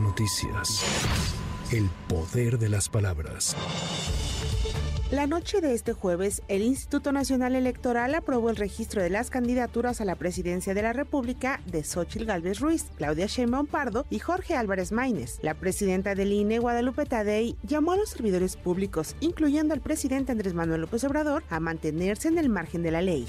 Noticias. 0.00 0.84
El 1.72 1.88
poder 2.08 2.58
de 2.58 2.68
las 2.68 2.90
palabras. 2.90 3.56
La 5.10 5.26
noche 5.26 5.62
de 5.62 5.72
este 5.72 5.94
jueves, 5.94 6.42
el 6.48 6.60
Instituto 6.60 7.10
Nacional 7.10 7.54
Electoral 7.54 8.14
aprobó 8.14 8.50
el 8.50 8.56
registro 8.56 9.02
de 9.02 9.08
las 9.08 9.30
candidaturas 9.30 10.02
a 10.02 10.04
la 10.04 10.16
presidencia 10.16 10.74
de 10.74 10.82
la 10.82 10.92
República 10.92 11.62
de 11.64 11.84
Xochitl 11.84 12.26
Gálvez 12.26 12.60
Ruiz, 12.60 12.84
Claudia 12.96 13.26
Sheinbaum 13.26 13.66
Pardo 13.66 14.04
y 14.10 14.18
Jorge 14.18 14.56
Álvarez 14.56 14.92
Maínez. 14.92 15.38
La 15.40 15.54
presidenta 15.54 16.14
del 16.14 16.32
INE, 16.32 16.58
Guadalupe 16.58 17.06
Tadei, 17.06 17.56
llamó 17.62 17.92
a 17.92 17.96
los 17.96 18.10
servidores 18.10 18.56
públicos, 18.56 19.16
incluyendo 19.20 19.72
al 19.72 19.80
presidente 19.80 20.32
Andrés 20.32 20.52
Manuel 20.52 20.82
López 20.82 21.02
Obrador, 21.04 21.44
a 21.48 21.60
mantenerse 21.60 22.28
en 22.28 22.36
el 22.36 22.50
margen 22.50 22.82
de 22.82 22.90
la 22.90 23.00
ley. 23.00 23.26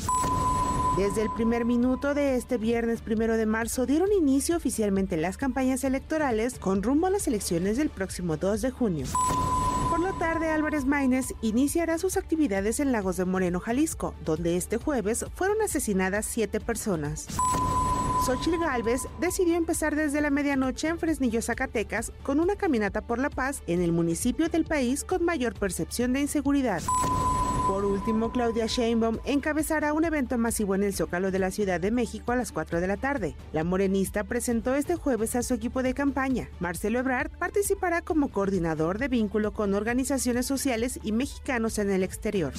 Desde 0.98 1.22
el 1.22 1.30
primer 1.30 1.64
minuto 1.64 2.16
de 2.16 2.36
este 2.38 2.58
viernes 2.58 3.02
primero 3.02 3.38
de 3.38 3.46
marzo 3.46 3.86
dieron 3.86 4.12
inicio 4.12 4.58
oficialmente 4.58 5.16
las 5.16 5.38
campañas 5.38 5.84
electorales 5.84 6.58
con 6.58 6.82
rumbo 6.82 7.06
a 7.06 7.12
las 7.12 7.28
elecciones 7.28 7.78
del 7.78 7.92
próximo 7.92 8.36
2 8.36 8.64
de 8.64 8.72
junio. 8.72 9.06
Por 9.92 10.00
la 10.00 10.14
tarde, 10.14 10.50
Álvarez 10.50 10.86
Maínez 10.86 11.36
iniciará 11.44 12.00
sus 12.00 12.18
actividades 12.18 12.80
en 12.80 12.92
Lagos 12.92 13.18
de 13.18 13.26
Moreno, 13.26 13.60
Jalisco, 13.60 14.16
donde 14.26 14.58
este 14.58 14.78
jueves 14.78 15.24
fueron 15.36 15.62
asesinadas 15.62 16.26
siete 16.26 16.60
personas. 16.60 17.28
Xochitl 18.26 18.60
Gálvez 18.60 19.08
decidió 19.22 19.56
empezar 19.56 19.96
desde 19.96 20.20
la 20.20 20.32
medianoche 20.32 20.88
en 20.88 20.98
Fresnillo, 20.98 21.44
Zacatecas, 21.44 22.12
con 22.24 22.40
una 22.40 22.56
caminata 22.56 23.02
por 23.02 23.20
la 23.20 23.30
paz 23.30 23.62
en 23.68 23.84
el 23.84 23.92
municipio 23.92 24.50
del 24.50 24.66
país 24.66 25.04
con 25.04 25.24
mayor 25.24 25.54
percepción 25.54 26.12
de 26.14 26.22
inseguridad. 26.22 26.82
Por 27.68 27.84
último, 27.84 28.32
Claudia 28.32 28.66
Sheinbaum 28.66 29.18
encabezará 29.26 29.92
un 29.92 30.06
evento 30.06 30.38
masivo 30.38 30.74
en 30.74 30.84
el 30.84 30.94
Zócalo 30.94 31.32
de 31.32 31.40
la 31.40 31.52
Ciudad 31.52 31.82
de 31.82 31.92
México 31.92 32.32
a 32.32 32.38
las 32.38 32.54
4 32.54 32.80
de 32.80 32.88
la 32.88 32.96
tarde. 32.96 33.36
La 33.52 33.66
morenista 33.66 34.24
presentó 34.24 34.74
este 34.74 34.96
jueves 34.96 35.36
a 35.36 35.44
su 35.44 35.54
equipo 35.54 35.84
de 35.84 35.94
campaña. 35.94 36.50
Marcelo 36.62 37.00
Ebrard 37.00 37.30
participará 37.38 38.02
como 38.02 38.30
coordinador 38.30 39.00
de 39.00 39.10
vínculo 39.10 39.52
con 39.52 39.74
organizaciones 39.74 40.46
sociales 40.46 40.98
y 41.04 41.12
mexicanos 41.12 41.78
en 41.78 41.92
el 41.92 42.04
exterior. 42.04 42.54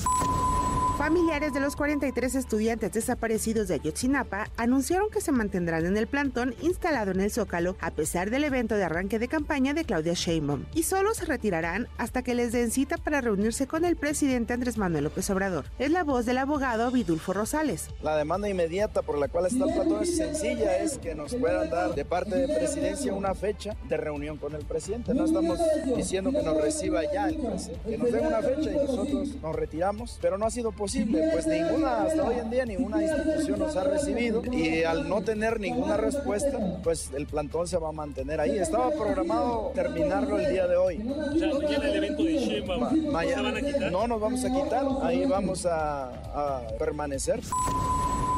Familiares 1.08 1.54
de 1.54 1.60
los 1.60 1.74
43 1.74 2.34
estudiantes 2.34 2.92
desaparecidos 2.92 3.66
de 3.66 3.76
Ayotzinapa 3.76 4.50
anunciaron 4.58 5.08
que 5.08 5.22
se 5.22 5.32
mantendrán 5.32 5.86
en 5.86 5.96
el 5.96 6.06
plantón 6.06 6.54
instalado 6.60 7.12
en 7.12 7.20
el 7.20 7.30
Zócalo 7.30 7.78
a 7.80 7.92
pesar 7.92 8.28
del 8.28 8.44
evento 8.44 8.74
de 8.74 8.84
arranque 8.84 9.18
de 9.18 9.26
campaña 9.26 9.72
de 9.72 9.86
Claudia 9.86 10.12
Sheinbaum 10.12 10.66
y 10.74 10.82
solo 10.82 11.14
se 11.14 11.24
retirarán 11.24 11.88
hasta 11.96 12.20
que 12.20 12.34
les 12.34 12.52
den 12.52 12.70
cita 12.70 12.98
para 12.98 13.22
reunirse 13.22 13.66
con 13.66 13.86
el 13.86 13.96
presidente 13.96 14.52
Andrés 14.52 14.76
Manuel 14.76 15.04
López 15.04 15.30
Obrador. 15.30 15.64
Es 15.78 15.90
la 15.90 16.04
voz 16.04 16.26
del 16.26 16.36
abogado 16.36 16.90
Vidulfo 16.90 17.32
Rosales. 17.32 17.88
La 18.02 18.14
demanda 18.14 18.50
inmediata 18.50 19.00
por 19.00 19.16
la 19.16 19.28
cual 19.28 19.46
está 19.46 19.64
el 19.64 19.72
plantón 19.72 20.02
es 20.02 20.14
sencilla, 20.14 20.76
es 20.76 20.98
que 20.98 21.14
nos 21.14 21.34
puedan 21.36 21.70
dar 21.70 21.94
de 21.94 22.04
parte 22.04 22.36
de 22.36 22.54
presidencia 22.54 23.14
una 23.14 23.34
fecha 23.34 23.78
de 23.88 23.96
reunión 23.96 24.36
con 24.36 24.54
el 24.54 24.66
presidente. 24.66 25.14
No 25.14 25.24
estamos 25.24 25.58
diciendo 25.96 26.32
que 26.32 26.42
nos 26.42 26.60
reciba 26.60 27.00
ya 27.10 27.28
el 27.30 27.38
presidente, 27.38 27.88
que 27.88 27.96
nos 27.96 28.12
den 28.12 28.26
una 28.26 28.42
fecha 28.42 28.70
y 28.72 28.74
nosotros 28.74 29.28
nos 29.40 29.56
retiramos, 29.56 30.18
pero 30.20 30.36
no 30.36 30.44
ha 30.44 30.50
sido 30.50 30.70
posible 30.70 30.97
pues 31.32 31.46
ninguna, 31.46 32.02
hasta 32.02 32.24
hoy 32.24 32.36
en 32.38 32.50
día 32.50 32.64
ninguna 32.64 33.02
institución 33.02 33.58
nos 33.58 33.76
ha 33.76 33.84
recibido 33.84 34.42
y 34.50 34.82
al 34.82 35.08
no 35.08 35.22
tener 35.22 35.60
ninguna 35.60 35.96
respuesta, 35.96 36.58
pues 36.82 37.10
el 37.14 37.26
plantón 37.26 37.66
se 37.66 37.78
va 37.78 37.88
a 37.88 37.92
mantener 37.92 38.40
ahí. 38.40 38.58
Estaba 38.58 38.90
programado 38.90 39.72
terminarlo 39.74 40.38
el 40.38 40.52
día 40.52 40.66
de 40.66 40.76
hoy. 40.76 40.98
O 40.98 41.38
sea, 41.38 41.54
mañana 41.54 41.88
el 41.88 41.96
evento 41.96 42.22
de 42.24 42.38
Shema, 42.38 42.90
¿se 42.90 43.42
van 43.42 43.56
a 43.56 43.60
quitar? 43.60 43.92
No 43.92 44.06
nos 44.06 44.20
vamos 44.20 44.44
a 44.44 44.50
quitar, 44.50 44.86
ahí 45.02 45.24
vamos 45.26 45.66
a, 45.66 46.08
a 46.08 46.66
permanecer. 46.78 47.40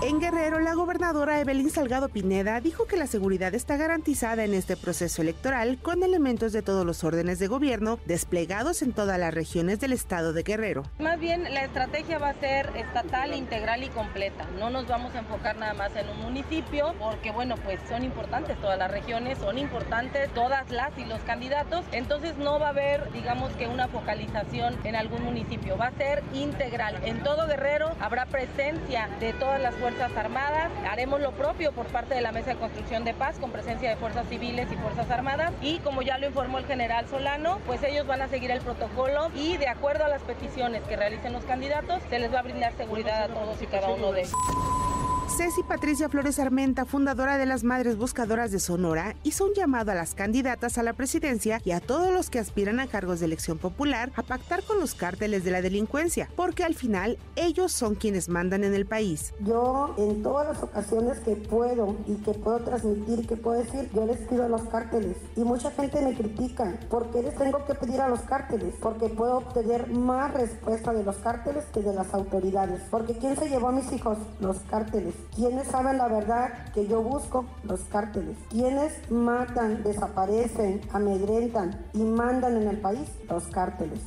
En 0.02 0.18
Guerrero, 0.18 0.60
la 0.60 0.72
gobernadora 0.72 1.40
Evelyn 1.40 1.68
Salgado 1.68 2.08
Pineda 2.08 2.58
dijo 2.62 2.86
que 2.86 2.96
la 2.96 3.06
seguridad 3.06 3.54
está 3.54 3.76
garantizada 3.76 4.44
en 4.44 4.54
este 4.54 4.74
proceso 4.74 5.20
electoral 5.20 5.78
con 5.82 6.02
elementos 6.02 6.54
de 6.54 6.62
todos 6.62 6.86
los 6.86 7.04
órdenes 7.04 7.38
de 7.38 7.48
gobierno 7.48 7.98
desplegados 8.06 8.80
en 8.80 8.94
todas 8.94 9.18
las 9.18 9.34
regiones 9.34 9.78
del 9.78 9.92
estado 9.92 10.32
de 10.32 10.42
Guerrero. 10.42 10.84
Más 10.98 11.20
bien, 11.20 11.52
la 11.52 11.64
estrategia 11.64 12.18
va 12.18 12.30
a 12.30 12.40
ser 12.40 12.72
estatal, 12.76 13.34
integral 13.34 13.84
y 13.84 13.90
completa. 13.90 14.46
No 14.58 14.70
nos 14.70 14.86
vamos 14.86 15.14
a 15.14 15.18
enfocar 15.18 15.58
nada 15.58 15.74
más 15.74 15.94
en 15.94 16.08
un 16.08 16.18
municipio 16.22 16.94
porque, 16.98 17.30
bueno, 17.30 17.56
pues 17.56 17.78
son 17.86 18.02
importantes 18.02 18.58
todas 18.58 18.78
las 18.78 18.90
regiones, 18.90 19.36
son 19.36 19.58
importantes 19.58 20.32
todas 20.32 20.70
las 20.70 20.96
y 20.96 21.04
los 21.04 21.20
candidatos. 21.24 21.84
Entonces 21.92 22.38
no 22.38 22.58
va 22.58 22.68
a 22.68 22.70
haber, 22.70 23.12
digamos 23.12 23.52
que 23.52 23.66
una 23.66 23.86
focalización 23.88 24.78
en 24.82 24.96
algún 24.96 25.22
municipio. 25.22 25.76
Va 25.76 25.88
a 25.88 25.92
ser 25.98 26.22
integral. 26.32 26.98
En 27.04 27.22
todo 27.22 27.46
Guerrero 27.46 27.90
habrá 28.00 28.24
presencia 28.24 29.10
de 29.20 29.34
todas 29.34 29.60
las 29.60 29.74
fuerzas 29.74 29.89
Fuerzas 29.90 30.16
Armadas. 30.16 30.70
Haremos 30.88 31.20
lo 31.20 31.32
propio 31.32 31.72
por 31.72 31.86
parte 31.86 32.14
de 32.14 32.20
la 32.20 32.30
Mesa 32.30 32.50
de 32.50 32.56
Construcción 32.56 33.04
de 33.04 33.12
Paz 33.12 33.38
con 33.40 33.50
presencia 33.50 33.90
de 33.90 33.96
Fuerzas 33.96 34.26
Civiles 34.28 34.68
y 34.70 34.76
Fuerzas 34.76 35.10
Armadas. 35.10 35.52
Y 35.62 35.78
como 35.80 36.02
ya 36.02 36.16
lo 36.18 36.28
informó 36.28 36.58
el 36.58 36.66
general 36.66 37.08
Solano, 37.08 37.58
pues 37.66 37.82
ellos 37.82 38.06
van 38.06 38.22
a 38.22 38.28
seguir 38.28 38.52
el 38.52 38.60
protocolo 38.60 39.30
y 39.34 39.56
de 39.56 39.68
acuerdo 39.68 40.04
a 40.04 40.08
las 40.08 40.22
peticiones 40.22 40.82
que 40.84 40.96
realicen 40.96 41.32
los 41.32 41.44
candidatos, 41.44 42.00
se 42.08 42.20
les 42.20 42.32
va 42.32 42.38
a 42.38 42.42
brindar 42.42 42.72
seguridad 42.76 43.24
a 43.24 43.28
todos 43.28 43.60
y 43.60 43.66
cada 43.66 43.88
uno 43.88 44.12
de 44.12 44.20
ellos. 44.20 44.89
Ceci 45.36 45.62
Patricia 45.62 46.08
Flores 46.08 46.38
Armenta, 46.38 46.84
fundadora 46.84 47.38
de 47.38 47.46
las 47.46 47.62
Madres 47.62 47.96
Buscadoras 47.96 48.50
de 48.50 48.58
Sonora, 48.58 49.14
hizo 49.22 49.44
un 49.44 49.54
llamado 49.54 49.92
a 49.92 49.94
las 49.94 50.14
candidatas 50.14 50.76
a 50.76 50.82
la 50.82 50.92
presidencia 50.92 51.60
y 51.64 51.70
a 51.70 51.80
todos 51.80 52.12
los 52.12 52.30
que 52.30 52.40
aspiran 52.40 52.80
a 52.80 52.88
cargos 52.88 53.20
de 53.20 53.26
elección 53.26 53.56
popular 53.56 54.10
a 54.16 54.22
pactar 54.22 54.62
con 54.64 54.80
los 54.80 54.94
cárteles 54.94 55.44
de 55.44 55.52
la 55.52 55.62
delincuencia, 55.62 56.28
porque 56.36 56.64
al 56.64 56.74
final 56.74 57.16
ellos 57.36 57.72
son 57.72 57.94
quienes 57.94 58.28
mandan 58.28 58.64
en 58.64 58.74
el 58.74 58.86
país. 58.86 59.32
Yo 59.40 59.94
en 59.98 60.22
todas 60.22 60.48
las 60.48 60.62
ocasiones 60.62 61.20
que 61.20 61.36
puedo 61.36 61.96
y 62.06 62.16
que 62.16 62.32
puedo 62.32 62.58
transmitir, 62.58 63.26
que 63.26 63.36
puedo 63.36 63.62
decir, 63.62 63.88
yo 63.94 64.04
les 64.06 64.18
pido 64.28 64.44
a 64.44 64.48
los 64.48 64.62
cárteles 64.62 65.16
y 65.36 65.40
mucha 65.40 65.70
gente 65.70 66.02
me 66.02 66.14
critica, 66.14 66.78
¿por 66.90 67.10
qué 67.12 67.22
les 67.22 67.36
tengo 67.36 67.64
que 67.66 67.74
pedir 67.74 68.00
a 68.00 68.08
los 68.08 68.20
cárteles? 68.22 68.74
Porque 68.80 69.08
puedo 69.08 69.38
obtener 69.38 69.88
más 69.90 70.34
respuesta 70.34 70.92
de 70.92 71.04
los 71.04 71.16
cárteles 71.16 71.64
que 71.72 71.80
de 71.80 71.94
las 71.94 72.12
autoridades, 72.12 72.82
porque 72.90 73.16
¿quién 73.16 73.36
se 73.36 73.48
llevó 73.48 73.68
a 73.68 73.72
mis 73.72 73.90
hijos? 73.92 74.18
Los 74.40 74.58
cárteles. 74.70 75.14
¿Quiénes 75.34 75.68
saben 75.68 75.98
la 75.98 76.08
verdad 76.08 76.72
que 76.74 76.86
yo 76.86 77.02
busco? 77.02 77.46
Los 77.64 77.80
cárteles. 77.84 78.36
¿Quiénes 78.50 78.92
matan, 79.10 79.82
desaparecen, 79.82 80.80
amedrentan 80.92 81.78
y 81.92 82.02
mandan 82.02 82.56
en 82.56 82.68
el 82.68 82.78
país? 82.78 83.08
Los 83.28 83.44
cárteles. 83.44 84.00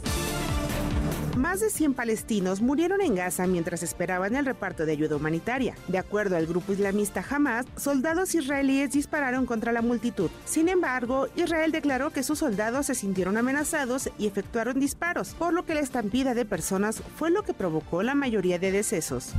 Más 1.38 1.62
de 1.62 1.72
100 1.72 1.96
palestinos 1.96 2.62
murieron 2.62 3.02
en 3.02 3.16
Gaza 3.16 3.48
mientras 3.48 3.82
esperaban 3.82 4.36
el 4.36 4.46
reparto 4.46 4.86
de 4.86 4.92
ayuda 4.92 5.16
humanitaria. 5.16 5.76
De 5.88 5.98
acuerdo 5.98 6.38
al 6.38 6.46
grupo 6.46 6.74
islamista 6.74 7.26
Hamas, 7.28 7.66
soldados 7.76 8.36
israelíes 8.36 8.92
dispararon 8.92 9.48
contra 9.48 9.72
la 9.72 9.82
multitud. 9.82 10.30
Sin 10.46 10.70
embargo, 10.70 11.28
Israel 11.36 11.72
declaró 11.72 12.12
que 12.12 12.22
sus 12.22 12.40
soldados 12.40 12.86
se 12.86 12.96
sintieron 12.96 13.38
amenazados 13.38 14.12
y 14.20 14.28
efectuaron 14.28 14.80
disparos, 14.80 15.34
por 15.34 15.54
lo 15.54 15.66
que 15.66 15.74
la 15.74 15.82
estampida 15.82 16.36
de 16.36 16.46
personas 16.46 17.02
fue 17.18 17.32
lo 17.32 17.42
que 17.42 17.54
provocó 17.54 18.04
la 18.04 18.14
mayoría 18.14 18.60
de 18.60 18.72
decesos. 18.72 19.34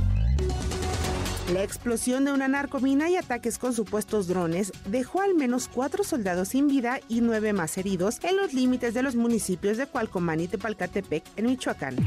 La 1.53 1.61
explosión 1.61 2.25
de 2.25 2.33
una 2.33 2.47
narcomina 2.47 3.07
y 3.07 3.17
ataques 3.17 3.59
con 3.59 3.71
supuestos 3.71 4.27
drones 4.27 4.71
dejó 4.87 5.21
al 5.21 5.35
menos 5.35 5.69
cuatro 5.71 6.03
soldados 6.03 6.49
sin 6.49 6.67
vida 6.67 6.99
y 7.07 7.21
nueve 7.21 7.53
más 7.53 7.77
heridos 7.77 8.17
en 8.23 8.37
los 8.37 8.53
límites 8.53 8.95
de 8.95 9.03
los 9.03 9.15
municipios 9.15 9.77
de 9.77 9.85
Cualcomán 9.85 10.39
y 10.39 10.47
Tepalcatepec, 10.47 11.23
en 11.35 11.45
Michoacán. 11.45 11.97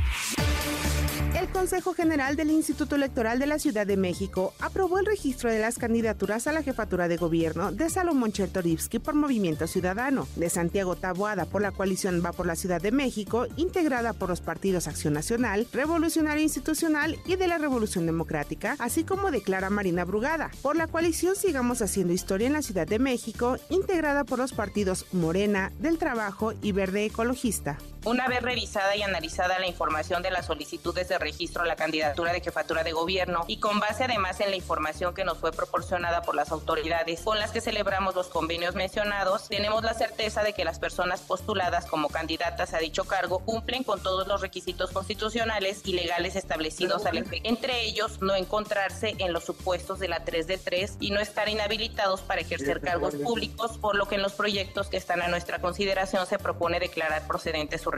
Consejo 1.58 1.92
General 1.92 2.36
del 2.36 2.52
Instituto 2.52 2.94
Electoral 2.94 3.40
de 3.40 3.46
la 3.48 3.58
Ciudad 3.58 3.84
de 3.84 3.96
México 3.96 4.54
aprobó 4.60 5.00
el 5.00 5.06
registro 5.06 5.50
de 5.50 5.58
las 5.58 5.76
candidaturas 5.76 6.46
a 6.46 6.52
la 6.52 6.62
jefatura 6.62 7.08
de 7.08 7.16
gobierno 7.16 7.72
de 7.72 7.90
Salomón 7.90 8.30
Chertorivsky 8.30 9.00
por 9.00 9.16
Movimiento 9.16 9.66
Ciudadano, 9.66 10.28
de 10.36 10.50
Santiago 10.50 10.94
Taboada 10.94 11.46
por 11.46 11.60
la 11.60 11.72
coalición 11.72 12.22
Va 12.24 12.32
por 12.32 12.46
la 12.46 12.54
Ciudad 12.54 12.80
de 12.80 12.92
México, 12.92 13.48
integrada 13.56 14.12
por 14.12 14.28
los 14.28 14.40
partidos 14.40 14.86
Acción 14.86 15.14
Nacional, 15.14 15.66
Revolucionario 15.72 16.44
Institucional 16.44 17.18
y 17.26 17.34
de 17.34 17.48
la 17.48 17.58
Revolución 17.58 18.06
Democrática, 18.06 18.76
así 18.78 19.02
como 19.02 19.32
de 19.32 19.42
Clara 19.42 19.68
Marina 19.68 20.04
Brugada, 20.04 20.52
por 20.62 20.76
la 20.76 20.86
coalición 20.86 21.34
Sigamos 21.34 21.82
Haciendo 21.82 22.12
Historia 22.12 22.46
en 22.46 22.52
la 22.52 22.62
Ciudad 22.62 22.86
de 22.86 23.00
México, 23.00 23.56
integrada 23.68 24.22
por 24.22 24.38
los 24.38 24.52
partidos 24.52 25.06
Morena, 25.10 25.72
del 25.80 25.98
Trabajo 25.98 26.52
y 26.62 26.70
Verde 26.70 27.06
Ecologista. 27.06 27.78
Una 28.08 28.26
vez 28.26 28.40
revisada 28.40 28.96
y 28.96 29.02
analizada 29.02 29.58
la 29.58 29.66
información 29.66 30.22
de 30.22 30.30
las 30.30 30.46
solicitudes 30.46 31.10
de 31.10 31.18
registro 31.18 31.62
a 31.62 31.66
la 31.66 31.76
candidatura 31.76 32.32
de 32.32 32.40
jefatura 32.40 32.82
de 32.82 32.92
gobierno 32.92 33.44
y 33.48 33.60
con 33.60 33.80
base 33.80 34.04
además 34.04 34.40
en 34.40 34.48
la 34.48 34.56
información 34.56 35.12
que 35.12 35.26
nos 35.26 35.36
fue 35.36 35.52
proporcionada 35.52 36.22
por 36.22 36.34
las 36.34 36.50
autoridades 36.50 37.20
con 37.20 37.38
las 37.38 37.50
que 37.50 37.60
celebramos 37.60 38.14
los 38.14 38.28
convenios 38.28 38.74
mencionados, 38.74 39.50
tenemos 39.50 39.84
la 39.84 39.92
certeza 39.92 40.42
de 40.42 40.54
que 40.54 40.64
las 40.64 40.78
personas 40.78 41.20
postuladas 41.20 41.84
como 41.84 42.08
candidatas 42.08 42.72
a 42.72 42.78
dicho 42.78 43.04
cargo 43.04 43.40
cumplen 43.40 43.84
con 43.84 44.02
todos 44.02 44.26
los 44.26 44.40
requisitos 44.40 44.90
constitucionales 44.90 45.82
y 45.84 45.92
legales 45.92 46.34
establecidos 46.34 47.04
al 47.04 47.18
efecto. 47.18 47.46
Entre 47.46 47.82
ellos, 47.82 48.22
no 48.22 48.34
encontrarse 48.34 49.16
en 49.18 49.34
los 49.34 49.44
supuestos 49.44 49.98
de 49.98 50.08
la 50.08 50.24
3 50.24 50.46
de 50.46 50.56
3 50.56 50.96
y 51.00 51.10
no 51.10 51.20
estar 51.20 51.50
inhabilitados 51.50 52.22
para 52.22 52.40
ejercer 52.40 52.80
cargos 52.80 53.16
públicos, 53.16 53.76
por 53.76 53.96
lo 53.96 54.08
que 54.08 54.14
en 54.14 54.22
los 54.22 54.32
proyectos 54.32 54.88
que 54.88 54.96
están 54.96 55.20
a 55.20 55.28
nuestra 55.28 55.58
consideración 55.58 56.26
se 56.26 56.38
propone 56.38 56.80
declarar 56.80 57.26
procedente 57.26 57.76
su 57.76 57.97